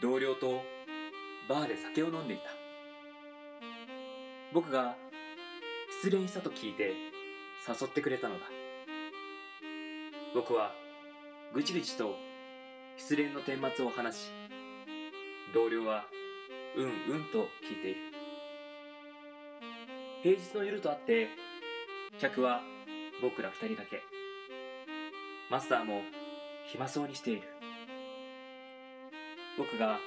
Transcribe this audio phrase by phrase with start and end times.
[0.00, 0.62] 同僚と
[1.46, 2.44] バーで酒を飲んでいた。
[4.52, 4.96] 僕が
[6.02, 6.94] 失恋したと聞いて
[7.68, 8.46] 誘ってくれたのだ。
[10.34, 10.72] 僕は
[11.52, 12.16] ぐちぐちと
[12.96, 14.30] 失恋の顛末を話し
[15.52, 16.04] 同僚は
[16.76, 18.00] うんうんと聞いている。
[20.22, 21.28] 平日の夜とあって
[22.18, 22.62] 客は
[23.20, 24.00] 僕ら二人だけ。
[25.50, 26.00] マスターも
[26.72, 27.59] 暇そうにしている。
[29.60, 30.00] 僕が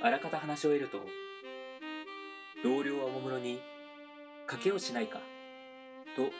[0.00, 1.00] あらかた話し終えると
[2.62, 3.60] 同僚はおもむろに
[4.46, 5.18] 「賭けをしないか?」
[6.14, 6.30] と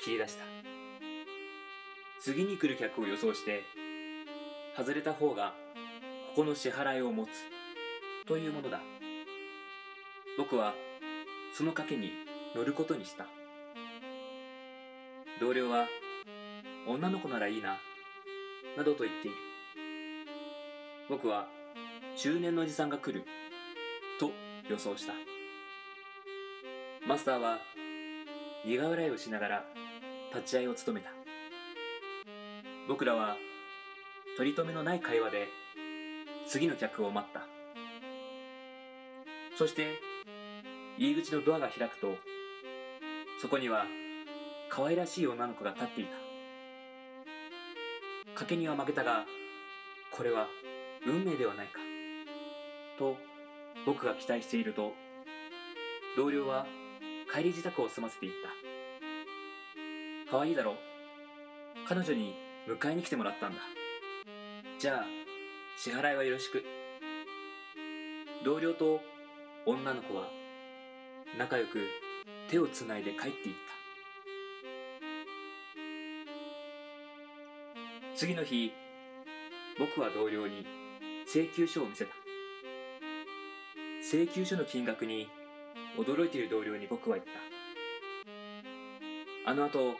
[0.00, 0.44] 切り出した。
[2.20, 3.64] 次に来る客を予想して
[4.76, 5.52] 外れた方が
[6.28, 7.30] ここの支払いを持つ
[8.24, 8.80] というものだ。
[10.38, 10.74] 僕は
[11.52, 12.12] その賭けに
[12.54, 13.26] 乗ることにした。
[15.40, 15.88] 同僚は
[16.86, 17.78] 女の子ならいいな
[18.76, 19.36] などと言っている。
[21.08, 21.48] 僕は
[22.16, 23.24] 中年のおじさんが来る。
[24.20, 24.30] と
[24.68, 25.12] 予想した。
[27.06, 27.58] マスターは
[28.64, 29.64] 苦笑いをしながら
[30.32, 31.10] 立ち会いを務めた。
[32.86, 33.36] 僕らは
[34.36, 35.48] 取り留めのない会話で
[36.46, 37.40] 次の客を待った。
[39.58, 40.00] そして
[40.96, 42.16] 入り口のドアが開くと
[43.40, 43.86] そこには
[44.70, 46.16] 可愛らしい女の子が立っていた。
[48.40, 49.24] 賭けには負けたが
[50.12, 50.46] これは
[51.06, 51.83] 運命ではないか。
[52.98, 53.16] と
[53.86, 54.92] 僕が期待していると
[56.16, 56.66] 同僚は
[57.32, 58.32] 帰り支度を済ませていっ
[60.26, 60.30] た。
[60.30, 60.76] 可愛いだろ？
[61.86, 62.34] 彼女に
[62.66, 63.60] 迎えに来てもらったんだ。
[64.78, 65.04] じゃあ
[65.76, 66.64] 支払いはよろしく。
[68.44, 69.00] 同僚と
[69.66, 70.28] 女の子は
[71.38, 71.86] 仲良く
[72.48, 73.54] 手をつないで帰っていっ
[78.12, 78.16] た。
[78.16, 78.72] 次の日
[79.78, 80.64] 僕は同僚に
[81.26, 82.14] 請求書を見せた。
[84.10, 85.30] 請求書の金額に
[85.96, 87.32] 驚いている同僚に僕は言った。
[89.50, 89.94] あの後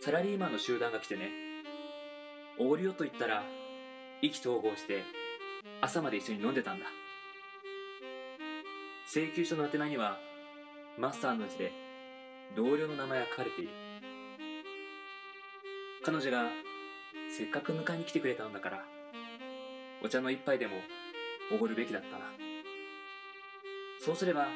[0.00, 1.32] サラリーマンの集団が来てね
[2.56, 3.42] おごるよと言ったら
[4.20, 5.02] 意気投合して
[5.80, 6.86] 朝まで一緒に飲んでたんだ。
[9.08, 10.20] 請求書の宛名には
[10.96, 11.72] マスターの字で
[12.54, 13.70] 同僚の名前が書かれている。
[16.04, 16.48] 彼女が
[17.36, 18.84] せっかく迎えに来てくれたのだから
[20.00, 20.76] お茶の一杯でも
[21.52, 22.51] おごるべきだったな。
[24.04, 24.48] そうすれば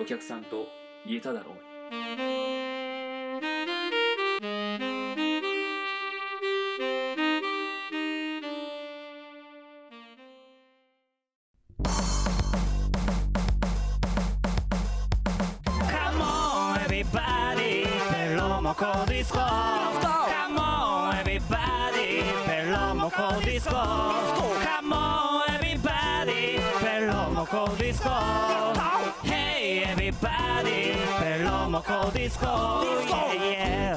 [0.00, 0.66] お客さんと
[1.06, 1.54] 言えただろう。
[15.86, 19.40] カモンエビバディペロモコディスコ
[27.40, 28.10] ペロモコディスコ
[29.22, 33.96] Hey everybody ペロモコディスコ Yeah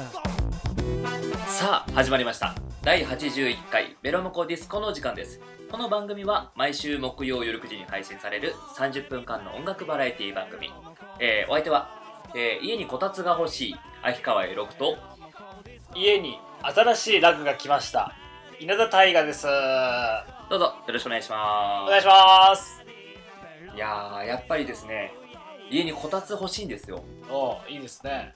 [1.46, 2.54] さあ始まりました。
[2.80, 5.42] 第81回ベロモコディスコの時間です。
[5.70, 10.72] この番組は毎週木曜夜9時に配信される30分間の音楽バラエティ番組、
[11.20, 11.90] えー、お相手は、
[12.34, 14.96] えー家にこたつが欲しい秋川栄六と
[15.94, 18.14] 家に新しいラグが来ました。
[18.58, 19.46] 稲田大我です。
[20.48, 21.88] どうぞよろしくお願いします。
[21.88, 22.83] お願いします
[23.74, 25.12] いやーやっぱりですね
[25.70, 27.02] 家にこたつ欲しいんですよ。
[27.28, 28.34] おいいですね。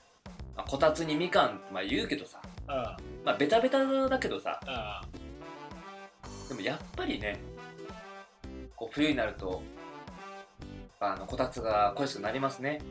[0.55, 2.75] まあこたつにみかんまあ言うけどさうん。
[2.75, 2.83] うん
[3.23, 4.59] まあベタベタだけどさ
[6.47, 7.39] でもやっぱりね
[8.75, 9.61] こう冬になると
[10.99, 12.81] あのこたつが恋しくなりますね。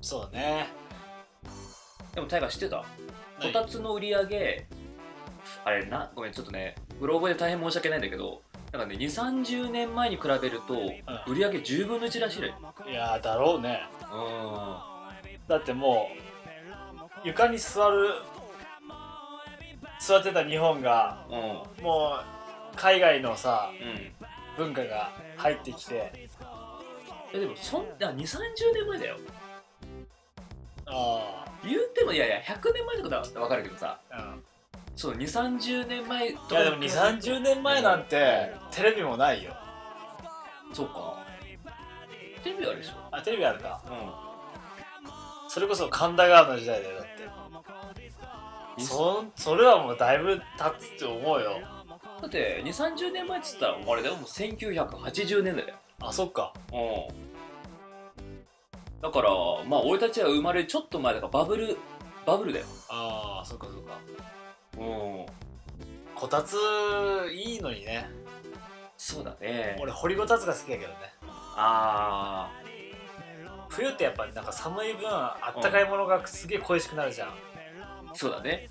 [0.00, 0.68] そうだね。
[2.14, 2.78] でもタイガー知ってた？
[2.78, 2.84] こ
[3.40, 4.66] 何たつの売り上げ
[5.64, 8.42] あれなごめんちょっとねブログで大変申し訳ないんだけど
[8.76, 10.74] なんかね2 3 0年前に比べると
[11.26, 12.54] 売り上げ10分の1らしいね。
[12.86, 13.80] いやーだろうね。
[14.02, 16.10] うだっても
[17.24, 18.10] う床に座る
[19.98, 21.36] 座ってた日本がんう
[21.80, 21.84] ん。
[21.84, 22.18] も
[22.72, 23.70] う海外のさ
[24.58, 24.64] うん。
[24.66, 26.28] 文化が入ってきて。
[27.32, 28.42] えでもそんな2 3 0
[28.74, 29.16] 年前だよ。
[30.86, 33.98] あ言ってもいやいや100年前とかだったら分かるけどさ。
[34.10, 34.35] あうん
[34.96, 39.54] そう2 3 0年前といやでも2 3 0年前なんてテレビもないよ。
[40.72, 41.18] そうか。
[42.42, 42.92] テレビあるでしょ。
[43.10, 43.82] あテレビあるか。
[43.86, 47.06] うそれこそ神田川の時代だよだっ
[48.76, 48.82] て。
[48.82, 51.60] んそそれはもうだいぶ経つって思うよ。
[52.22, 54.14] だって2 3 0年前っつったらあれだよ。
[54.14, 55.78] もう1980年代だよ。
[56.00, 56.54] あそっか。
[56.72, 57.26] うん。
[59.02, 59.30] だから
[59.68, 61.76] まあ俺たちは生まれるちょっと前だからバブル
[62.24, 62.66] バブルだよ。
[62.88, 64.00] ああそっかそっか
[64.78, 65.26] うん。
[66.14, 66.56] こたつ
[67.32, 68.08] いいのにね。
[68.96, 69.76] そうだね。
[69.80, 70.96] 俺掘りごたつが好きだけどね。
[71.56, 72.50] あ
[73.68, 77.34] 冬ってやっぱなんか寒い分あったかいものがすげえ恋しくなるじゃん、あ
[78.14, 78.68] そうだね。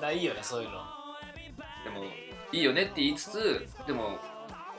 [0.00, 0.80] だいいよねそういうの。
[1.84, 2.04] でも
[2.52, 4.18] いいよねって言いつつでも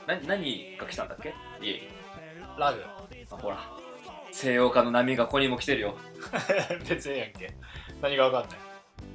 [0.06, 1.34] な何が来たんだっけ？
[1.60, 1.88] 家に。
[2.58, 2.82] ラグ。
[3.30, 3.58] あほら。
[4.32, 5.96] 西洋化の波がここにも来てるよ。
[6.88, 7.54] 別にええやんけ。
[8.02, 8.58] 何がわかんない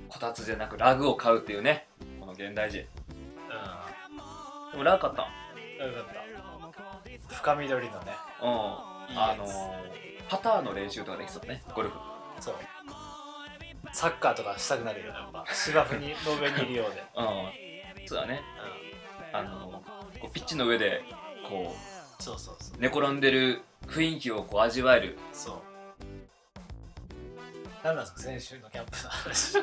[0.10, 1.88] こたつじゃなくラグを買うっていうね。
[2.20, 2.80] この現代人。
[4.72, 5.24] でもラグ買った。
[5.24, 7.36] うんよかった。
[7.36, 8.12] 深緑のね。
[8.42, 8.48] うん。
[9.18, 10.00] あのー
[10.30, 11.64] パターの練習とかできそうね。
[11.74, 11.96] ゴルフ。
[12.40, 12.56] そう。
[13.92, 15.18] サッカーとかしたくなるよね。
[15.20, 15.44] やっぱ。
[15.52, 18.08] 芝生にの上にいるようで、 うん。
[18.08, 18.42] そうだね。
[19.34, 21.02] うあのーこうピッチの上で
[21.48, 21.76] こ
[22.20, 22.80] ん、そうそうそうう。
[22.80, 25.18] 寝転んでる雰囲気をこう味わえる。
[25.34, 25.62] そう
[27.84, 29.58] 何なんですか先週のキャンプの話。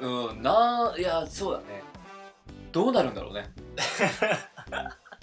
[0.00, 1.82] うんないやそうだね。
[2.72, 3.48] どうなるんだろうね。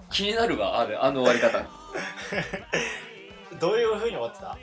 [0.10, 1.66] 気になるわあれあの終わり方。
[3.60, 4.58] どういう風に終わってた？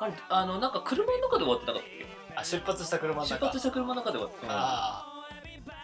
[0.00, 1.90] あれあのなんか車の中で終わってなかったっ
[2.36, 3.40] あ出発した車のけ中。
[3.40, 4.52] 出発した車の中で終わって、うん。
[4.52, 5.06] ああ。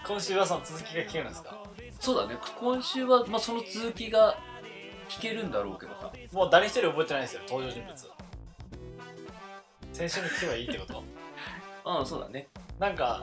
[0.06, 1.56] 今週はその続きが聞けるんですか？
[1.98, 2.36] そうだね。
[2.60, 4.36] 今週は、まあ、その続きが
[5.08, 6.12] 聞けるんだろうけどさ。
[6.32, 8.13] もう誰一人覚えてないんですよ登場人物
[9.94, 11.02] 先週に聞けばいいってこと？
[11.84, 12.48] あ あそうだね。
[12.78, 13.22] なんか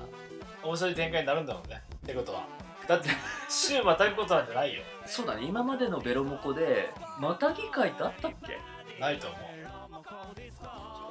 [0.63, 1.81] 面白い展開になるんだろうね。
[1.97, 2.45] ってことは。
[2.87, 3.09] だって
[3.49, 4.81] 週またぐことなんてないよ。
[5.05, 5.43] そうだね。
[5.43, 6.89] 今までのベロモコで
[7.19, 8.57] またぎ会ってあったっけ？
[8.99, 9.41] ないと思う。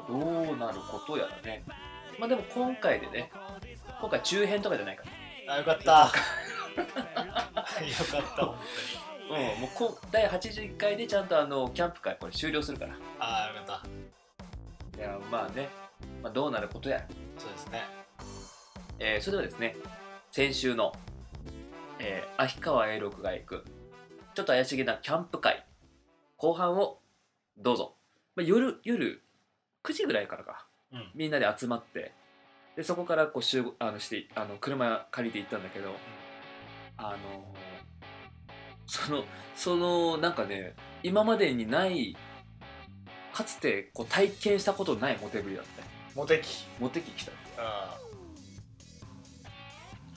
[0.09, 1.62] どうなることやらね。
[2.19, 3.31] まあでも今回でね
[4.01, 5.05] 今回中編とかじゃないか
[5.49, 5.83] あよかった。
[6.81, 8.57] よかった本
[9.29, 9.37] 当に。
[9.47, 12.95] らうんもうこ第81回でちゃんとあのキャンプ会これ終了するから。
[13.21, 13.83] ああよかった
[15.00, 15.70] いやまあね、
[16.23, 16.99] まあ、どうなることや。
[16.99, 17.06] ら
[17.38, 17.82] そうですね。
[18.99, 19.75] えーそれではですね
[20.31, 20.93] 先週の、
[21.99, 23.64] えー秋川栄六が行く
[24.35, 25.64] ちょっと怪しげなキャンプ会
[26.37, 26.99] 後半を
[27.56, 27.94] どうぞ、
[28.37, 29.23] まあ、夜夜
[29.85, 30.67] 9時ぐらいからか。
[30.93, 31.11] うん。
[31.14, 32.12] みんなで集まって
[32.76, 35.94] でそこからこう集合あのしてあの車借りて行ったんだけど、
[36.99, 37.55] あの
[38.87, 39.25] その
[39.56, 42.17] そのなんかね今までにない
[43.32, 46.67] かつてこう体験したことないモテぶりだったねモテ期。
[46.79, 47.32] モテ期来た。
[47.62, 48.00] ああ。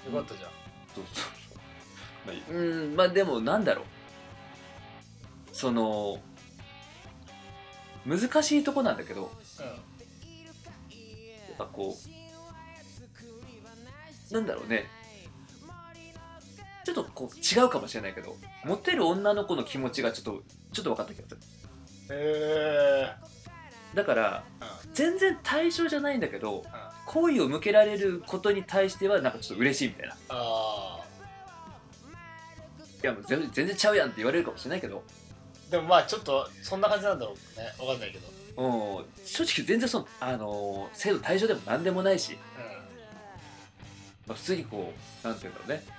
[0.06, 0.50] よかったじゃん。
[0.95, 1.31] そうそうそう
[2.25, 2.54] まあう
[2.92, 3.86] んまあでもなんだろう。
[5.51, 6.19] その
[8.06, 9.66] 難しいとこなんだけどうん。
[9.66, 9.71] や
[11.54, 11.95] っぱこ
[14.31, 14.88] うなんだろうね。
[16.86, 18.36] ちょっとこう違うかもしれないけど
[18.66, 20.44] モテる女の子の気持ちがちょっと
[20.74, 21.42] ちょっと分かった気がする
[22.09, 23.11] へえ
[23.95, 24.94] だからうん。
[24.94, 26.63] 全然対象じゃないんだけど
[27.05, 30.13] 好意を向けられることに対してはなんかちょっと嬉しいみたいな。
[30.13, 31.00] いあ
[33.01, 35.03] やもう全然全然ちゃうやんって言われるかもしれないけど。
[35.69, 37.65] あでもまあちょっとそんな感じなんだろうね。
[37.79, 38.27] わかんないけど。
[38.63, 39.06] うん。
[39.25, 42.38] 正直全然その、あのー制度対象でも何でもないし、う
[44.27, 45.83] まあ、普通にこうなんていうんだろうね。
[45.88, 45.94] ま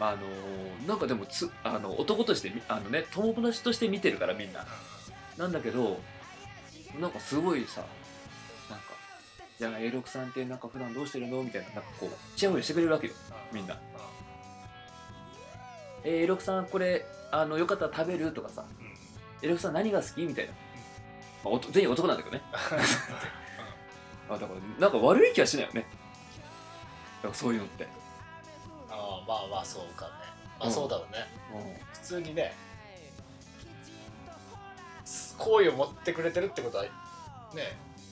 [0.00, 4.66] ああのーなんかでもつあの男としてみあのね友達として見てるからみんな。
[5.38, 5.98] なんだけど
[7.00, 7.82] なんかすごいさ
[8.68, 8.84] なんか
[9.58, 13.16] 「じゃあ A6 さんってなんか普段どうしてるの?」みたいななんかこうチヤホヤしてくれるわけよん。
[13.54, 13.78] みんな
[16.04, 18.64] 「えー、A6 さんこれあのよかったら食べる?」とかさ。
[18.78, 18.86] うん。
[18.86, 18.92] うん
[19.56, 20.52] 「A6 さん何が好き?」みたいな、
[21.44, 22.42] まあ、全員男なんだけどね。
[24.28, 24.50] あだから
[24.80, 25.86] なんか悪い気はしないよね。
[27.32, 27.86] そういうのって、
[29.26, 30.10] まあまあそうかね。
[30.58, 30.72] まあうん。
[30.72, 31.26] そうだろうね。
[31.54, 31.74] うん。
[31.92, 32.54] 普通にね
[35.38, 36.90] 好意を持ってくれてるってことはね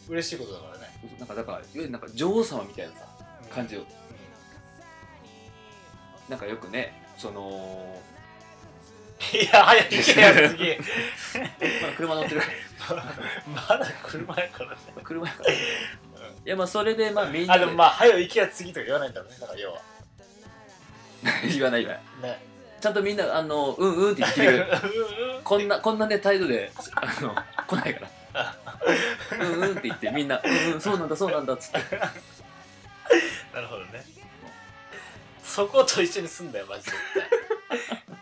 [0.09, 0.91] 嬉しいことだからね。
[1.19, 3.07] なんかだからいわゆるなんか女王様みたいなさ
[3.51, 3.81] 感じを。
[3.81, 3.85] う
[6.29, 7.47] なんかよくねその、ん
[9.37, 10.69] いや早く行けや次。
[11.83, 12.43] まあ、車乗ってる。
[13.69, 14.77] まだ車やからね。
[15.05, 15.57] 車やからい
[16.45, 17.63] やまあそれでまあみんなで。
[17.63, 19.37] あでもまあ早く行けや次とか言わないんだろうね。
[19.39, 19.81] だから要は
[21.53, 22.01] 言わない言わ。
[22.23, 22.43] ないね。
[22.81, 24.67] ちゃんとみんなあのうんうんって言ってくれる。
[25.45, 27.35] こんなこんなね態度であの
[27.67, 28.57] 来ないから。
[29.39, 30.41] うんうんって言ってみんな。
[30.43, 31.97] うんうんそうなんだそうなんだっつって。
[33.53, 34.05] なるほどね。
[35.43, 36.93] そこと一緒に住んだよマジで。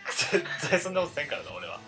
[0.08, 0.40] 絶対。
[0.40, 1.78] 絶対そんなことせんからな俺は。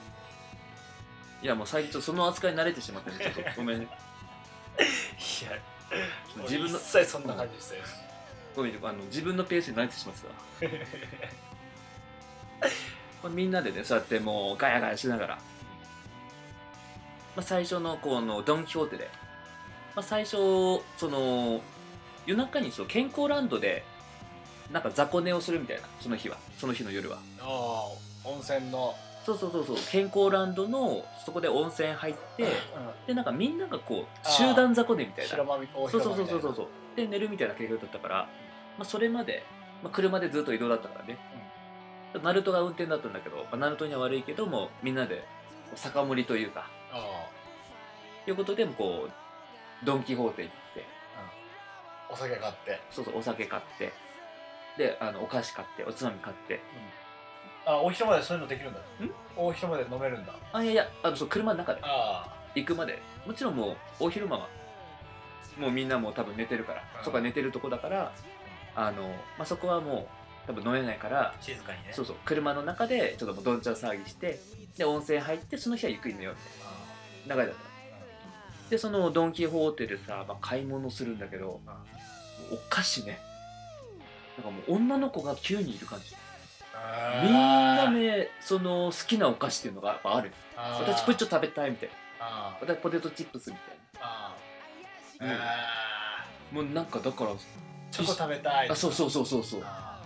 [1.43, 3.51] いやもう最近ちょっとその扱いに慣れてしまってねちょっと。
[3.57, 3.89] ごめんね。
[4.79, 5.59] いや
[6.43, 7.83] 自分の俺一切そんな感じしたよ
[8.57, 10.23] ごめんあの自分のペースに慣れてしまって
[13.23, 13.29] た。
[13.29, 15.43] みんなでねそうやってもうガヤガヤしながら、ま
[17.37, 19.11] あ、最初のこのドン・キホーテで、
[19.95, 20.37] まあ、最初
[20.97, 21.61] その
[22.27, 23.85] 夜中にそう健康ランドで
[24.73, 26.39] なんか雑魚寝をするみたいなその日は。
[26.59, 27.19] その日の夜は。
[27.41, 27.49] ああ
[28.29, 28.95] 温泉の。
[29.25, 29.77] そうそうそうそう。
[29.91, 32.47] 健康ランドのそこで温泉入って
[33.07, 35.37] でなんかみんながこう集団雑魚寝みたいな。
[35.37, 36.67] そうそうそうそそうそう。
[36.97, 38.29] で寝るみたいな計画だったから、
[38.79, 39.43] まあ、それまで、
[39.83, 41.19] まあ、車でずっと移動だったからね、
[42.23, 45.25] ナルトが運転だったんだけど、まあ、ナルトには悪いけどもみんなで
[45.75, 46.67] 酒盛りというか。
[46.93, 47.27] あ
[48.25, 50.85] ということでこうドン・キホーテ行って。
[51.17, 52.81] あお酒買って。
[52.91, 53.93] そうそうお酒買って。
[54.77, 56.61] であのお菓子買っておつまみ買って。
[57.65, 58.81] あ大広間でそういうのできるんだ。
[58.81, 58.83] ん？
[59.37, 60.35] 大広間で飲めるんだ。
[60.53, 61.81] あいやいやあのそう車の中で。
[61.85, 63.01] あ行くまで。
[63.25, 64.49] もちろんもう大昼間は
[65.59, 67.05] もうみんなもう多分寝てるから、うん。
[67.05, 68.13] そこは寝てるとこだから
[68.81, 70.09] あの、まあ、そこはも
[70.47, 71.93] う多分飲めないから静かにね。
[71.93, 74.41] そうそう車の中でちょっともうどんちゃん騒ぎして
[74.77, 76.41] で温泉入ってその日はゆっくり寝ようみ
[77.29, 77.43] たいな。
[77.43, 78.71] 流れだった。
[78.71, 81.61] でそのドン・キホーテでさ、まあ、買い物するんだけど
[82.51, 83.19] お菓子ね。
[84.39, 86.17] なんかもう女の子が9人いる感じ。
[87.23, 90.33] みんなねその好きなお菓子っていうのがやっぱある。
[90.57, 91.95] 私プッチョ食べたいみたいな。
[92.21, 94.35] あ私ポテトチップスみたいあ
[96.53, 96.65] うん。
[96.65, 97.31] もうなんかだから
[97.91, 99.61] チョコ食べたいあそうそうそうそうそう。
[99.61, 100.01] いあ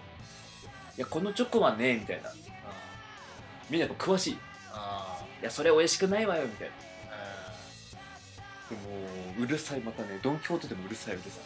[0.97, 2.31] やこのチョコはねみたいな。
[3.71, 4.33] みんなやっぱ詳しい。
[4.35, 4.39] い
[4.73, 6.75] あやそれ美味しくないわよみたいな。
[7.11, 11.41] あでもうるさいまたねドン・キホーテでもうるさいうるさ。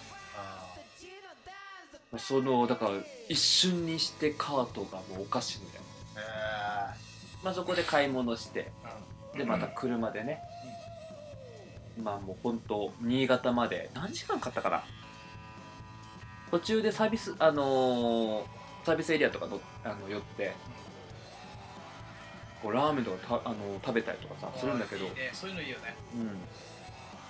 [2.17, 2.93] いそのだから
[3.29, 6.95] 一瞬にしてカートがもうお菓子みたいなあ
[7.45, 8.71] まあそこで買い物して。
[9.35, 9.39] うん。
[9.39, 10.41] でまた車でね、
[12.03, 13.91] まあもう本当新潟まで。
[13.95, 14.83] 何時間かかったかな
[16.51, 18.45] 途中でサービスあのー
[18.85, 20.53] サービスエリアとかのあの寄って
[22.63, 25.05] こうラーメンとかた、あのー食べたりとかさするんだけど。
[25.05, 25.31] いいね。
[25.33, 25.95] そういうのいいよね。
[26.15, 26.27] うん。
[26.27, 26.35] だ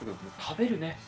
[0.00, 0.98] けど食べるね。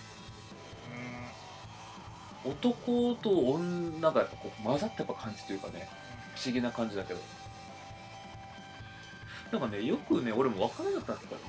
[2.44, 5.86] 男と女がやっぱこう混ざったやっぱ感じというかね
[6.34, 7.20] 不思議な感じだけど。
[9.52, 11.42] なんかねよくね俺も分からなかったんだけどね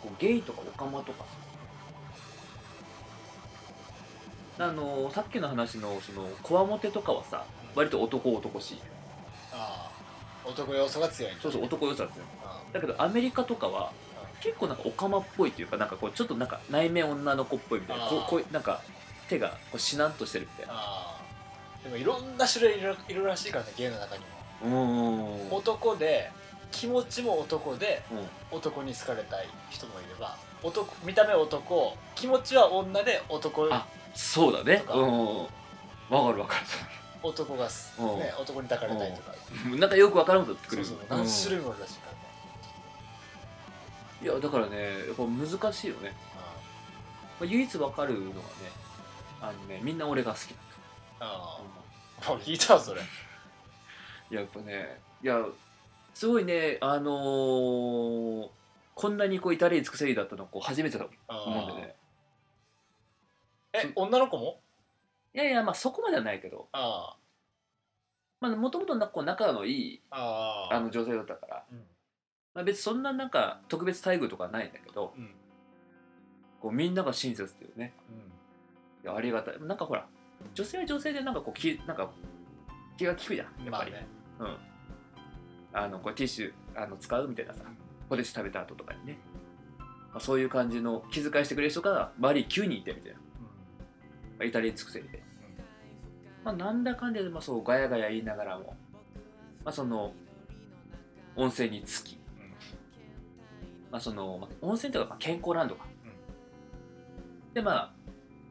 [0.00, 1.30] こうゲイとかオカマとかさ
[4.58, 7.44] あのさっきの話のそのこわもてとかはさ
[7.74, 8.80] 割と男男しい。
[9.52, 9.90] あ
[10.44, 13.90] あ男要素が強いそうそう男良さですよあだけどアメリカとかは
[14.40, 18.80] 結構なんかオカマっぽいっていうかなんかこうちょっとなんか内面女の子っぽいみたいなこうこうなんか
[19.28, 20.74] 手がこうしなっとしてるみたいな。
[20.76, 21.20] あ
[21.82, 24.22] でもいろんな種類いるいるらしいからねゲイの中に
[24.62, 25.46] も。
[25.48, 25.56] うーん。
[25.56, 26.30] 男で
[26.70, 28.56] 気持ちも男でうん。
[28.58, 33.86] 男に好かれたい人もいれば男見た目男気持ちは女で男あ
[34.16, 34.78] そうだね。
[34.78, 34.94] とか。
[34.94, 35.36] うん。
[35.38, 36.56] わかるわか
[37.22, 38.18] 男がす、うん。
[38.18, 39.32] ね、男に抱かれたいとか。
[39.70, 40.84] るなんかよくわからんこと言ってくる。
[40.84, 41.18] そうそう。
[41.18, 42.26] 何種類もあるらしいからね、うん
[44.22, 46.14] いやだからねやっぱ難しいよね、
[47.38, 48.32] まあ、唯一わかるのはね
[49.40, 50.56] あのねみんな俺が好きだ
[51.20, 51.58] あ
[52.22, 52.40] と、ああ。
[52.40, 53.02] 聞いたわそれ。
[53.02, 53.04] い
[54.34, 55.44] ややっぱねいや
[56.14, 58.48] すごいねあのー
[58.94, 61.96] こんなにこう至れり尽くせりだったのこう初めてだと思うんでね
[63.76, 64.60] え女の子も？
[65.34, 66.68] いやいやまあそこまではないけど。
[66.72, 67.16] あ
[68.40, 70.74] まあもともと仲のいいああ。
[70.74, 71.78] あの女性だったから、うん。
[72.54, 75.34] まあ、別にそんななんか特別待遇とかはないんだけどうん。
[76.60, 77.94] こうみんなが親切っていうね。
[79.02, 79.60] ういやありがたい。
[79.60, 80.06] なんかほら
[80.54, 82.10] 女性は女性でなんかこう気なんか
[82.96, 84.06] 気が利くじゃんやっぱり、ね。
[84.38, 84.56] うん。
[85.72, 87.64] あのこれティッシュあの使うみたいなさ
[88.08, 89.18] ポテチ食べた後とかにね、
[89.78, 93.18] まあ、そういう感じの気遣いしてくれる人が周りに9人いてみたいな、
[94.38, 95.22] まあ、至れり尽くせりで、
[96.44, 98.76] まあ、なんだかんだでまあそうガヤガヤ言いながらも、
[99.64, 100.12] まあ、その
[101.34, 102.18] 温泉に着き、
[103.90, 105.86] まあそのまあ、温泉とかまあ健康ランドか、
[107.54, 107.92] でまあ、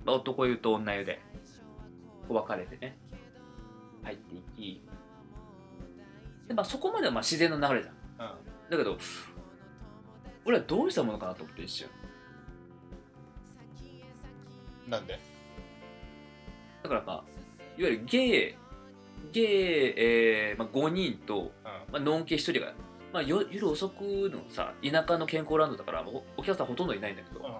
[0.05, 1.21] まあ、男湯と女湯で
[2.27, 2.97] 分かれてね
[4.03, 4.81] 入っていき。
[6.47, 7.95] で、まあ、そこまではまあ自然の流れじゃん。
[7.95, 8.69] うん。
[8.69, 8.97] だけど
[10.45, 11.87] 俺はどうしたものかなと思って一瞬。
[14.87, 15.19] なんで？
[16.85, 17.23] だからまあ
[17.77, 18.55] いわゆるゲイ
[19.31, 19.45] ゲイ、
[19.97, 21.51] えーまあ、5人と、
[21.91, 22.73] まあのんけ1人が、
[23.11, 27.53] まあ、よ夜遅くのさ田舎の健康ランドだからおお客さんほとんどいないんだけど、うん。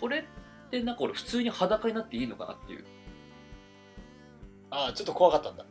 [0.00, 0.24] これっ
[0.70, 2.84] てなんか俺普通に裸になっていいのかなっていう。
[4.70, 5.64] ああちょっと怖かったんだ。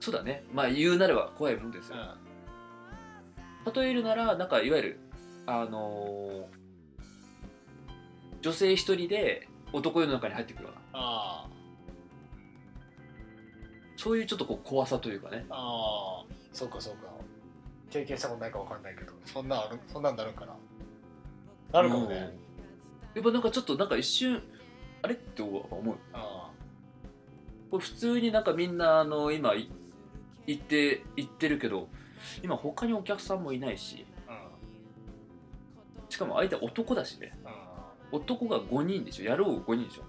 [0.00, 0.44] そうだね。
[0.52, 1.96] まあ言うなれば怖いもんですよ、
[3.74, 5.00] 例えるならなんかいわゆる
[5.46, 6.62] あのー
[8.42, 10.80] 女性一人で男湯の中に入ってくるような。
[10.92, 11.48] あ
[13.96, 15.46] そういうちょっとこう怖さというかね。
[15.48, 17.08] あああそうかそうか。
[17.90, 19.12] 経験したことないかわかんないけど。
[19.24, 20.56] そんなんあるそんなんなるんかな。
[21.72, 22.20] なるかもね、うん。
[22.20, 22.28] や
[23.20, 24.42] っぱなんかちょっとなんか一瞬
[25.02, 25.96] あれって思う。
[26.12, 26.50] あ
[27.70, 29.70] これ普通になんかみんなあの今い
[30.46, 31.88] 行って行ってるけど
[32.42, 34.04] 今他にお客さんもいないし。
[34.28, 34.36] うん。
[36.08, 37.38] しかも相手は男だしね。
[37.41, 37.41] うん
[38.12, 39.24] 男が5人でしょ。
[39.24, 40.02] やろう5人でしょ。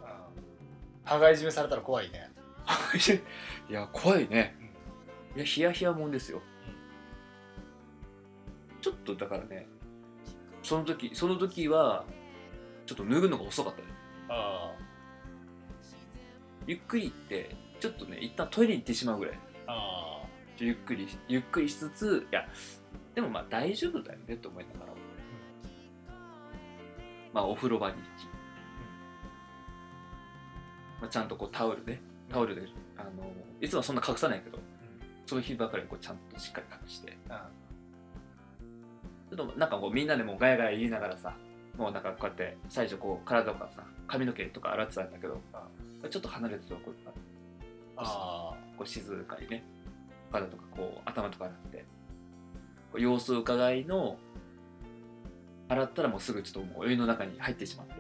[1.06, 2.30] 羽交い締めされたら怖いね。
[3.70, 4.56] いや怖いね。
[5.36, 6.44] いやヒヤヒヤもんですよ、
[8.82, 9.68] ちょっとだからね
[10.62, 12.06] その時その時は
[12.86, 13.88] ちょっと脱ぐのが遅かったね。
[14.30, 14.72] あ
[16.68, 19.40] ゆっくり行ってちょっとね一旦トイレに行ってしまうぐらい。
[19.68, 20.22] あ
[20.60, 22.48] ゆっくりゆっくりしつついや
[23.16, 24.93] でもまあ大丈夫だよねと思いながら、
[27.34, 28.26] まあお風呂場に行き、
[31.02, 32.62] まあ、ちゃんとこうタオルねタオルで
[32.98, 33.10] あの
[33.62, 34.60] いつもはそんな隠さないけど
[35.26, 37.18] その日ばかりこうちゃんとしっかり隠して。
[39.30, 41.36] ちょっとなんかこうみんなでもうガヤガヤ言いながらさ
[41.76, 45.42] もうなんかこうやって最初こう体とかさ髪の毛とか洗ってたんだけど
[46.08, 46.94] ちょっと離れてるとこう
[47.98, 49.64] あこう静かにね
[50.32, 51.86] 体とかこう頭とか洗って。
[52.94, 54.18] こう様子を伺いの
[55.74, 57.94] 洗ったらもうすぐちょっともうお湯の中に入ってしまって。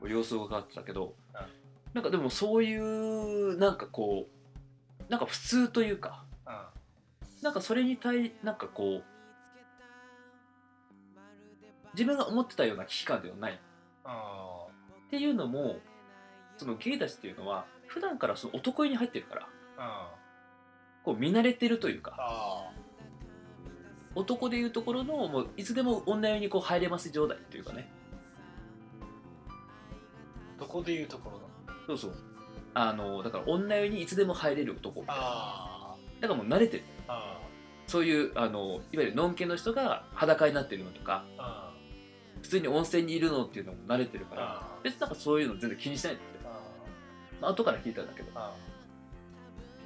[0.00, 1.46] こう様子を伺ってたけどうん。
[1.94, 6.70] なんかでもそういうなんかこうなんか普通というかあ
[7.42, 9.04] なんかそれに対なんかこう
[11.94, 13.58] 自分が思ってたような危機感ではない。
[14.04, 14.66] あ
[15.06, 15.78] っていうのも
[16.58, 19.48] そのゲイたちっていうのは普段からその男湯に入ってるから
[19.78, 20.14] あ
[21.04, 22.70] こう見慣れてるというかあ
[24.16, 27.88] 男でいうところのもういつでも女湯にこう入れます状態というかね。
[30.58, 31.96] どこでいうところの？
[31.96, 32.18] そうそう。
[32.74, 35.02] あのだから女湯にいつでも入れる男。
[35.02, 36.84] だかあらもう慣れてる。
[37.06, 37.38] あ
[37.86, 41.72] そういうあのいわゆるのんけの人が裸になってるのとかあ
[42.42, 46.50] 普通に温泉にいるのっていうのも慣れてるからあ別になんかそういうの全然気にしないんですよ、
[47.40, 48.30] まあ後から聞いたんだけど。
[48.34, 48.52] あ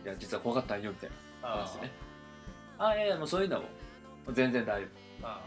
[0.03, 1.11] いや実は怖かったんよみたい
[1.43, 1.93] なあ話でね。
[2.79, 3.71] あいやいやもうそういうのはもう
[4.33, 4.87] 全然大丈
[5.23, 5.27] 夫。
[5.27, 5.41] あ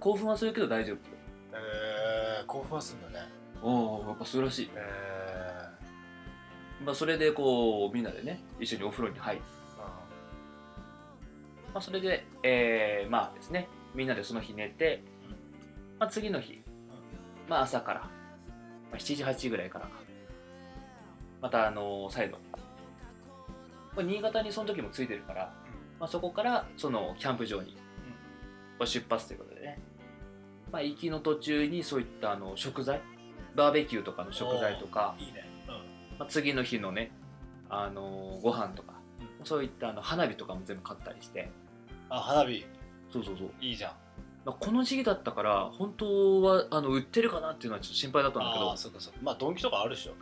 [0.00, 0.96] 興奮はするけど大丈夫。
[1.54, 3.26] えー、興奮はするんだね。
[3.62, 5.68] おおやっぱそうらしい、え
[6.84, 13.68] まあ、それでこうみんなでね一緒にお風呂に入って、ー、まあ、それでえー、まあですね。
[13.94, 15.02] みんなでその日寝て、
[15.98, 16.62] まあ、次の日、
[17.48, 18.08] まあ、朝から、ま
[18.94, 19.92] あ、7時8時ぐらいからか
[21.42, 22.38] またあの再度
[23.94, 25.52] これ新潟にその時もついてるから、
[26.00, 27.76] まあ、そこからそのキャンプ場に
[28.78, 29.78] こう出発ということでね、
[30.70, 33.00] まあ、行きの途中にそういったあの食材。
[33.54, 35.46] バーベキューとかの食材とか、いいね。
[35.68, 35.74] うん。
[36.18, 37.12] まあ、次の日のね、
[37.68, 38.94] あのご飯とか、
[39.42, 41.50] うそういったあの花火とかも全部買ったりして。
[42.08, 42.64] あ花火。
[43.12, 43.92] そうそうそう、いいじゃん。
[44.44, 48.70] まあ、この時期だったから本当はあの売ってるかなっていうのはちょっと心配だったんだけど。
[48.70, 49.18] ああそうかそうか。
[49.22, 50.14] まあドンキとかあるでしょ。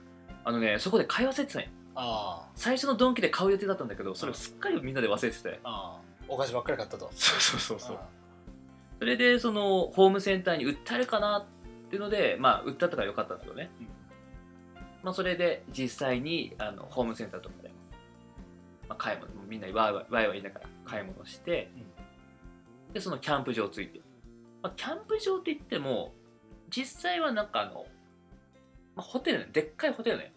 [0.44, 5.60] あのねそこで買い忘れてたんよあ最初のドンキで買う予定だったんだけどそれをすっかりみんなで忘れてて。
[5.64, 7.10] あああお菓子ばっかり買ったと。
[7.14, 7.96] そうそうそうそう。
[7.96, 8.08] あ
[9.00, 13.86] それでそのホームセンターに売ってあるかなっていうのでまあ売ったからよかったんだけどね、うん。
[15.02, 17.70] まあそれで実際にあのホームセンターとかで、
[18.88, 21.70] まあ、買い物みんなにワイワイワイワイ言いながら買い物して、
[22.92, 24.00] でそのキャンプ場ついて、
[24.62, 26.12] まあ、キャンプ場って言っても
[26.68, 27.86] 実際はなんかあの、
[28.94, 30.34] まあ、ホテルねでっかいホテルね。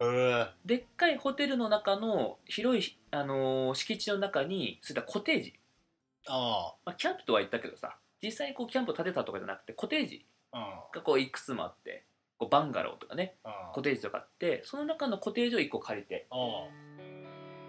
[0.00, 0.04] え。
[0.04, 5.54] ー、でっかいホテルの中の広い、あのー敷地の中にそういったコテージ、
[6.28, 12.04] あまあ、キャンプとは言ったけどさ実際にこうキャンプを建てたとかじゃなくてコテージあがこういくつもあって
[12.38, 13.36] こうバンガローとかね
[13.72, 16.26] コテージとかあってその中のコテージを1個借りて。
[16.30, 16.86] ああ。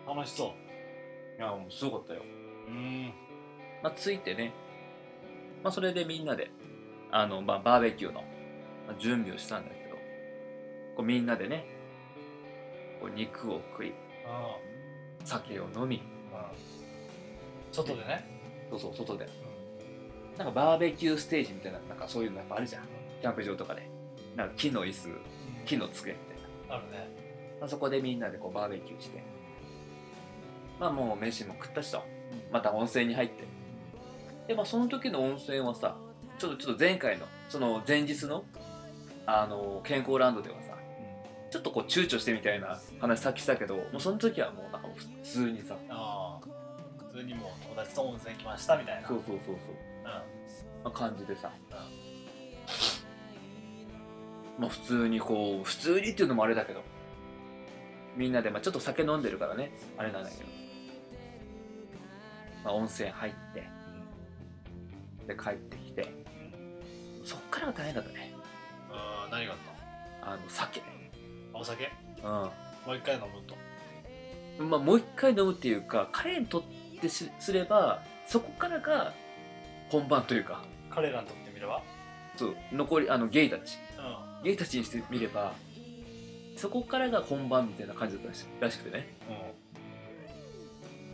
[0.07, 1.37] 楽しそう。
[1.37, 2.21] いやもうすごかったよ、
[2.67, 3.13] うん。
[3.83, 4.53] まあ、ついてね、
[5.63, 6.49] まあ、それでみんなで
[7.11, 8.21] あの、まあ、バーベキューの
[8.87, 9.95] まあ準備をしたんだけど
[10.95, 11.65] こうみんなでね
[13.01, 13.93] こう肉を食い
[14.25, 14.55] あ
[15.25, 16.01] 酒を飲み
[16.33, 16.51] あ
[17.71, 18.36] 外でね、
[18.69, 19.29] そうそう外で。
[20.37, 22.83] なんかバーベキューステージみたいななんかそういうのやっぱあるじゃん。
[23.21, 23.89] キャンプ場とかで。
[24.35, 25.09] なんか木の椅子
[25.65, 26.75] 木の机みたいな。
[26.75, 27.09] あるね。
[27.59, 29.23] まあ、そこでみんなでこうバーベキューして。
[30.79, 32.03] まあもう飯も食ったしと。
[32.51, 33.45] また温泉に入って。
[34.47, 35.97] でまあその時の温泉はさ
[36.39, 38.43] ちょっとちょっと前回のその前日の
[39.25, 40.73] あの健康ランドではさ
[41.51, 46.26] ちょっとこう躊躇してみたいな話さっきしたけどもうその時はもうなんか普通にさあ
[47.17, 49.07] あ普通にもう友達と温泉来ましたみたいな。
[49.07, 50.03] そうそうそうそう、うん。
[50.03, 50.23] ま
[50.85, 51.51] あ、感じでさ、
[54.59, 56.83] まあ普通にこう普通にっていうのもあれだけど。
[58.15, 59.71] みんなで、まあ、ちょっと酒飲んでるからね。
[59.95, 60.43] あれなんだけど、
[62.65, 63.63] まあ、温泉入って。
[65.27, 66.11] で帰ってきて。
[67.23, 68.33] そっからが大変だったね。
[68.89, 69.59] ああ何があっ
[70.23, 70.81] あの酒。
[71.53, 71.91] お酒？
[72.23, 72.51] うも
[72.93, 73.27] う一回飲む
[74.57, 74.63] と。
[74.63, 76.63] んまあもう一回飲むっていうか彼にとっ
[76.99, 79.13] てしすればそこからが
[79.89, 80.63] 本番というか。
[80.89, 81.81] 彼らにとってみれば？
[82.35, 82.55] そう。
[82.71, 83.77] 残りあのゲイたち。
[83.97, 84.43] うん。
[84.43, 85.53] ゲイたちにしてみれば
[86.55, 89.07] そこからが本番みたいな感じだったらしくてね。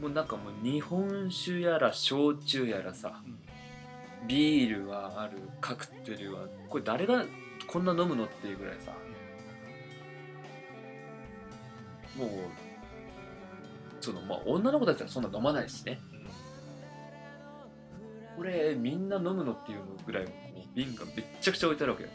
[0.02, 4.28] もうなんかもう日本酒やら焼酎やらさうん。
[4.28, 7.26] ビールはあるカクテルはこれ誰が
[7.68, 8.92] こんな飲むのっていうぐらいさ。
[12.18, 12.30] もう
[14.04, 16.00] そのまあ女の子たちはそんな飲まないしね。
[18.36, 22.10] これみんな飲むのっていうのぐらいこう瓶がめっちゃくちゃ置いてあるわけよ。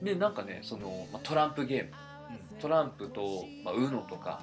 [0.00, 1.90] でなんかねその、まあ、トランプゲーム。
[2.60, 4.40] トランプと、まあ、UNO とか。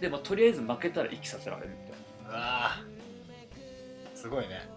[0.00, 4.16] で、まあ、とりあえず負けたら息させられるみたいうわー。
[4.16, 4.68] すごいね。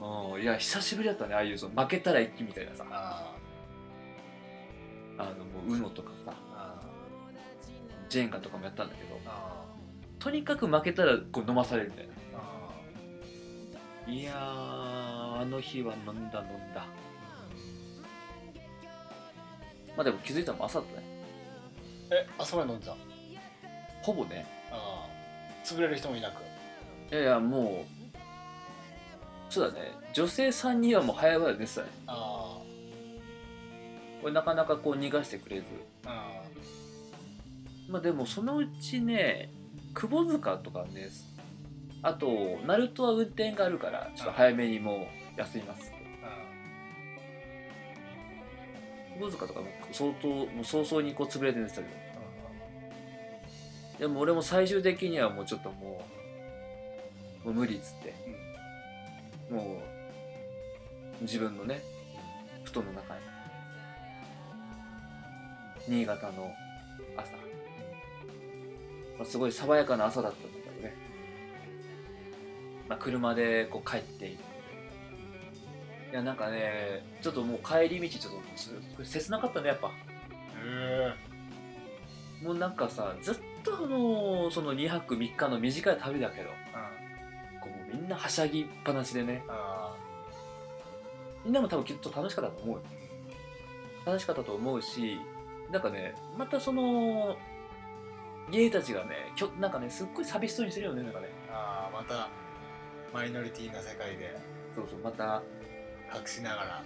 [0.00, 0.42] なうん。
[0.42, 2.84] いや久しぶりだったねああいうその負けたら息みたいなさ。
[2.90, 3.34] あ
[5.18, 6.32] あのもう UNO とかさ
[8.14, 9.18] ジェンガとかもやったんだけど
[10.20, 12.12] とにかく負けたらこう飲まされるみたいな。
[12.12, 12.16] ー。
[14.06, 14.36] あいやー
[15.40, 16.86] あの日は飲んだ飲んだ。
[19.96, 21.06] まあでも気づいたのも朝だったね。
[22.10, 22.96] ーえあそこまで飲んでた？
[24.02, 24.46] ほぼね。
[24.70, 25.68] あー。
[25.68, 26.40] 潰れる人もいなく？
[27.12, 29.90] いやいやもうそうだね。
[30.12, 31.88] 女性3人はもう早々寝てたね。
[32.06, 32.60] あ
[34.22, 35.64] これなかなかこう逃がしてくれず。
[36.04, 36.08] ー。
[36.08, 36.44] あ
[37.88, 39.50] まあでもそのうちね
[39.92, 41.08] 窪塚とかね
[42.02, 42.26] あと
[42.66, 45.92] 鳴門は運転があるからちょっと早めにもう休みます。
[49.18, 51.94] 窪塚とかも相当もう早々にこう潰れて寝てたけど
[54.00, 56.04] でも俺も最終的にはもうちょっとも
[57.44, 58.14] うもう無理っつって、
[59.50, 59.82] も
[61.20, 61.82] う自分のね
[62.64, 63.20] 布団の中に。
[65.86, 66.50] 新潟の
[67.14, 67.34] 朝、
[69.18, 70.94] まあ、すごい爽やかな朝だったんだけどね、
[72.88, 74.26] まあ、車でこう帰って。
[74.26, 78.34] いやなんかねちょっともう帰り道ちょっ
[78.96, 79.88] と切なかったねやっぱ。
[79.88, 81.12] へ
[82.44, 86.50] もうなんかさずっとあのその2泊3日の短い旅だけど
[87.60, 89.42] こうみんなはしゃぎっぱなしでね。
[89.48, 89.96] あ
[91.44, 92.76] みんなも多分きっと楽しかったと思う。
[92.76, 92.82] よ
[94.06, 95.18] 楽しかったと思うし
[95.70, 97.36] なんかねまたその
[98.50, 101.28] ゲイたちがねきょなんかねすっごい寂しそうにしてるよねなんかね。
[101.50, 102.28] あーまた
[103.12, 104.36] マイノリティな世界で。
[104.74, 105.42] そうそうまた
[106.14, 106.82] 隠しながら。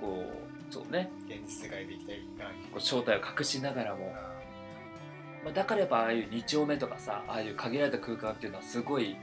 [0.00, 0.24] こ
[0.70, 1.10] うそうね。
[1.26, 2.16] 現実世界で生きてい
[2.72, 4.34] こう正体を隠しながらも、ゃ
[5.44, 9.14] まあ、だからやっぱああいう2丁目とかさああいう限られた空間っていうのはすごい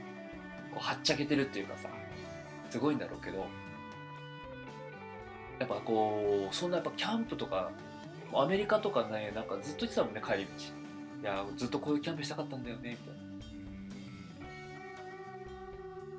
[0.72, 1.88] こうはっちゃけてるっていうかさ
[2.70, 3.46] すごいんだろうけど。
[5.58, 7.70] やっぱこうそんなやっぱキャンプとか
[8.34, 10.81] アメリカとかねなんかずっと言ってたもんね帰り道
[11.22, 13.14] いやずっとこういうキャンプしたかったんだよねみたい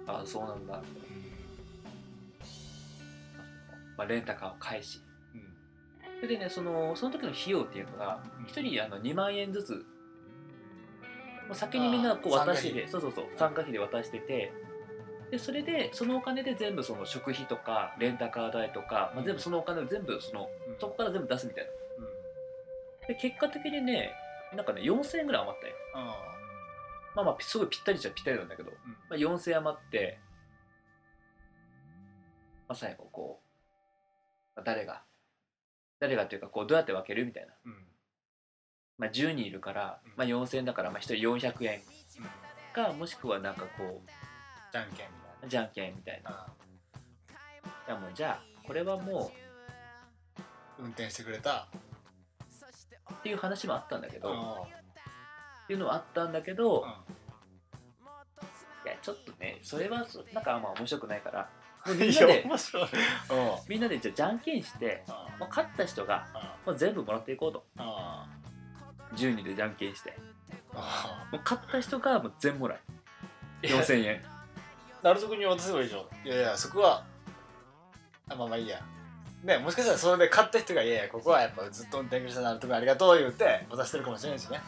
[0.07, 0.19] な。
[0.19, 0.81] ああそうなんだ。
[0.81, 1.17] みたいな、
[3.97, 5.01] まあ、レンタカーを返し。
[5.35, 5.41] うん。
[6.21, 8.45] それでねそのその時の費用っていうのがうん。
[8.45, 9.79] 1人あの2万円ずつも
[11.51, 14.53] う先にみんなこう渡してそうそうそう参加費で渡してて
[15.31, 20.75] でそれでそのお金で全部その食費とかレンタカー代とか、まあ、全部そのお金を全部そのうん。
[20.79, 21.71] そこから全部出すみたいな。
[22.05, 22.09] う
[23.03, 23.07] ん。
[23.07, 24.13] で結果的にね
[24.55, 25.75] なんかね4000円ぐらい余ったよ。
[25.95, 26.25] あ
[27.15, 28.91] まあまあすごいぴったりじゃぴったりなんだけど、うん。
[28.91, 30.19] まあ、4000円余って、
[32.67, 33.47] まあ、最後こう、
[34.55, 35.03] まあ誰が
[35.99, 37.75] 誰がっていうかこうどうやって分けるみたいな、ーうん。
[38.97, 42.73] まあ、10人いるから、まあ、4000円だからまあ1人400円うん。
[42.73, 44.01] かもしくはなんかこ
[44.71, 45.07] じゃんけんみたい
[45.45, 46.31] うじゃんけんみたいな。
[46.31, 46.47] なあ
[47.87, 49.43] いやもうじゃあこれはもー
[50.79, 51.77] 運転してくれたう
[53.11, 54.67] っていう話もあったんだけど、っあ
[55.67, 56.85] ていうのはあったんだけど、ー
[58.85, 61.49] いやちょっとねそれはそなんかあんま面白くないから
[61.87, 62.83] みんなで面白い。
[62.83, 62.89] うん。
[63.67, 67.65] みんなでじゃあじゃんけんして、あまあ、勝った人が、あまあ、全部もらっていこうと。
[67.77, 68.25] あ
[69.15, 70.13] 10人でじゃんけんして。
[70.73, 72.79] あもう勝った人がもう全もらい
[73.63, 74.23] いや4000円。
[75.01, 76.27] なるとくんに渡せばいいじゃん。
[76.27, 77.05] いやいやそこは
[78.29, 78.79] あまあまあいいや
[79.43, 84.59] ねもしかしたらそれで買った人がいやいやここはやっぱずっと運転してなるとくんありがとう言って渡してるかもしれないしね。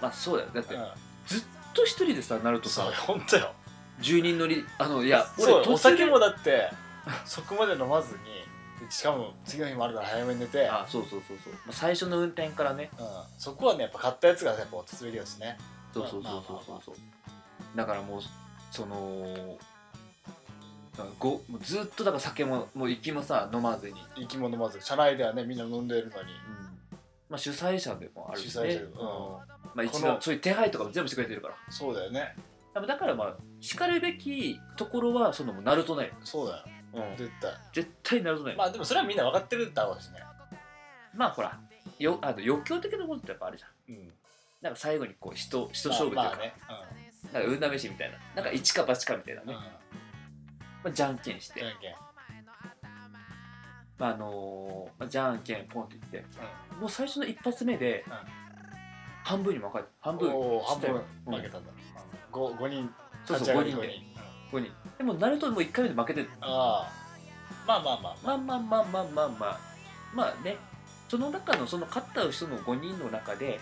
[0.00, 0.50] まあそうだよ。
[0.54, 0.84] だって、うん。
[1.26, 1.42] ずっ
[1.74, 3.52] と一人でさなるとそうさ本当よ。
[4.00, 6.70] 10人乗りあのいやそう途中でお酒もだって
[7.24, 8.24] そこまで飲まずに
[8.84, 12.90] でしかも次の日もあるから早めに寝て、あそうそうそうそう、まあ、最初の運転からね。
[12.98, 13.06] うん、
[13.38, 15.56] そこはねやっぱ買ったやつがやっぱ渡すべきだしね。
[15.92, 16.96] そうそうそうそうそうそう。
[17.76, 18.20] だからもう
[18.70, 19.56] その
[21.18, 26.30] ごもうずっとだから酒ももう息もさ飲まずに、生き物まず車内ではねみんな飲んでるのに。
[27.28, 28.50] まあ、主催者でもあるしね。
[28.50, 29.42] 主催者でも
[29.74, 31.54] まあ、一この応そういう手配とかも全部してくれてるから。
[31.68, 32.36] そうだよね。
[32.72, 36.64] 多分だからまあしかるべきところはそのもうナルトね、そうだよ。
[36.92, 37.52] うん、絶対。
[37.72, 40.20] 絶対ナルトね、まあでもそれはみんな分かってるだろうしね。
[41.14, 41.58] まあほら
[41.98, 43.96] よあの欲求的なものってやっぱあるじゃん。
[43.96, 44.12] うん。
[44.60, 46.54] なんか最後にこう人人勝負というか、まあまあね。
[47.32, 48.18] なんか運試しみたいな。
[48.36, 49.62] なんか一か八かみたいなね、うんうん
[50.84, 51.94] まあ、じゃんけんして、じゃんけん。
[53.98, 56.28] まああのーまあ、じゃんけんポンって言って、
[56.78, 58.12] もう最初の一発目で、うん。
[59.24, 59.86] 半分に分かる。
[60.00, 60.28] 半分。
[60.28, 61.72] 半分負けたんだ。
[62.30, 62.90] 五五人。
[63.24, 63.78] そうそう5五人
[64.52, 64.58] うん。
[64.58, 64.72] 5人。
[64.98, 66.30] でもナルトも1回目で負けてる。
[66.40, 66.92] ああ。
[67.66, 68.16] まあまあまあ。
[68.22, 68.38] まあ。
[68.38, 69.60] まあまあまあまあまあ。
[70.14, 70.56] まあね。
[71.08, 73.60] その中のその勝った人の5人の中で、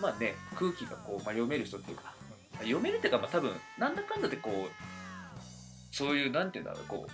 [0.00, 2.12] まあね空気がこう、まあ、読める人っていうか、
[2.58, 4.91] 読めるっていうかまあ多分なんだかんだでこう
[5.92, 7.10] そういうなんていうんだろうこう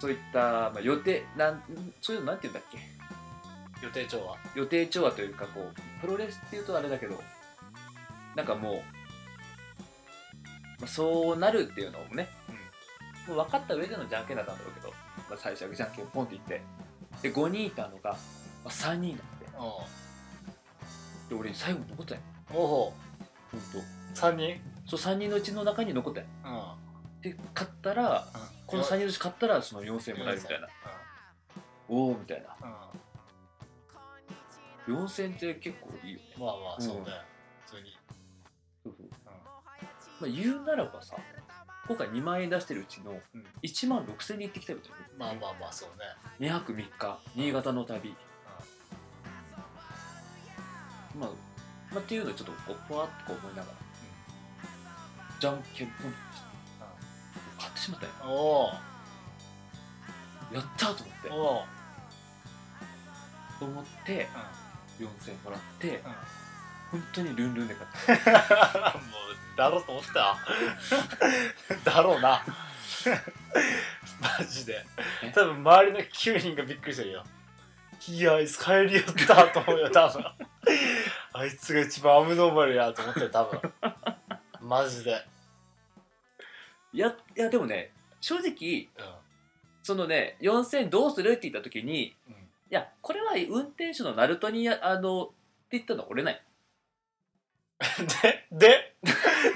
[0.00, 1.62] そういった、まあ、予定なん
[2.00, 2.78] そういうのなんていうんだっけ？
[3.84, 4.36] 予定調和。
[4.54, 7.20] 予定調和というかこうプロレスっていうとあれだけど
[8.36, 8.80] なんかもう、ま
[10.84, 12.28] あ、そうなるっていうのもね、
[13.26, 14.88] もう分かった上でのじゃんけんだったんだろうけど、
[15.28, 16.62] まあ、最初はじゃんけんポンっていって
[17.22, 18.18] で5人いたのが、ま
[18.66, 19.46] あ、3人になって。
[19.46, 23.78] うで俺最後に残ったよんおおほんと。
[24.14, 24.60] 三人？
[24.90, 27.20] そう3人のうちの中に残ったようん。
[27.22, 28.26] で勝ったら
[28.66, 30.68] この3人のうち勝ったらその4000もらえるみたいな。
[31.88, 32.56] おおみたいな。
[34.88, 35.04] うん。
[35.06, 36.24] 4000って結構いいよね。
[36.38, 37.02] まあまあそうね。
[37.02, 37.04] うん。
[37.04, 37.98] 普通に。
[38.82, 39.06] そうそう。
[40.20, 41.16] まあ言うならばさ
[41.86, 43.44] 今回2万円出してるうちのうん。
[43.62, 44.96] 1万6000に行ってきたみたいな。
[45.16, 45.88] まあまあまあそう
[46.40, 46.48] ね。
[46.48, 48.16] 2泊3日新潟の旅。
[51.16, 51.30] まあ、
[51.92, 53.74] まあ、っていうのをちょっとこうふわっとこう思いながら、
[55.40, 56.12] じゃんけんぽん
[57.58, 58.70] 買ってしまったよおお
[60.52, 61.30] やったーと思って。
[61.30, 61.64] おお
[63.58, 64.28] と思って
[64.98, 67.00] 4000もらってうん。
[67.00, 68.32] 本当にルンルンで買った。
[68.98, 70.36] もうだろうと思った。
[71.90, 72.42] だろうな。
[74.38, 74.84] マジで。
[75.22, 75.30] え？
[75.30, 77.24] 多分周りの9人がびっくりしてるよ。
[78.08, 80.24] いやあいつ帰りよったと思うよ多分。
[81.32, 83.72] あいつが一番アムノーマルやと思ってる多分
[84.70, 85.20] マジで。
[86.92, 89.14] いやいやでもね正直うん。
[89.82, 92.34] そのね4000どうするって言った時にいうん。
[92.70, 95.32] やこれは運転手のナルトにやあのって
[95.72, 96.40] 言ったのは俺ない。
[98.52, 98.94] でで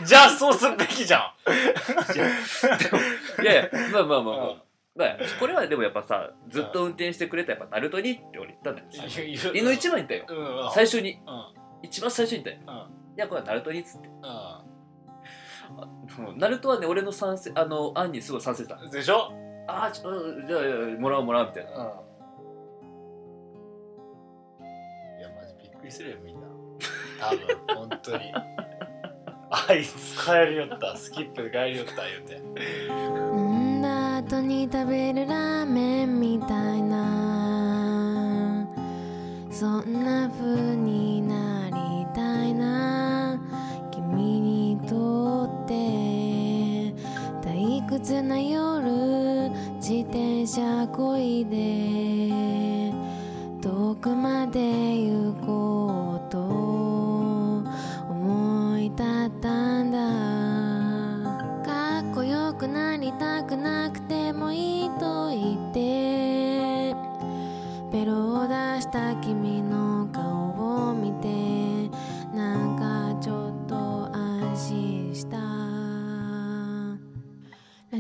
[0.04, 1.32] じゃあそうするべきじゃん。
[3.42, 4.62] いやいやまあまあまあまあ、うん。
[4.96, 9.56] まあ、これはでもやっぱさずっと運転してくれたやっぱナルトにって俺言ったんだよ最初言う言う。
[9.58, 10.24] 胃の一番言ったよ。
[10.28, 10.64] うん。
[10.66, 10.72] うん。
[10.72, 11.12] 最初に。
[11.12, 11.18] うん。
[11.82, 12.88] 一番最初に言ったよ。
[12.88, 13.16] うん。
[13.16, 14.08] いやこれはナルトにっつって。
[14.08, 14.10] う
[16.36, 18.76] ナルトはね俺の賛成あの案にすごい賛成した。
[18.76, 19.32] んでしょ？
[19.66, 20.10] ああじゃあ
[21.00, 21.70] もらおうもらおうみたいな。
[21.70, 21.76] うん。
[25.18, 26.42] いやマジびっくりするよみんな。
[27.20, 28.32] 多分本当に。
[29.50, 30.96] あいつ帰りよった。
[30.96, 32.42] スキップで帰りよった言うて。
[32.98, 33.82] 飲ん。
[33.82, 38.66] だ後に食べるラーメンみたいな。
[39.50, 41.13] そんな風に
[48.04, 52.92] 退屈な夜自転車こいで
[53.62, 56.38] 遠くまで行こうと
[58.10, 59.98] 思い立ったんだ。
[61.64, 66.94] かっこよくなりたくなくてもいいと言って。
[67.90, 69.83] ベロを出した君の